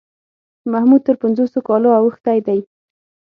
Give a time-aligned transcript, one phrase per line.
[0.71, 2.59] محمود تر پنځوسو کالو اوښتی دی.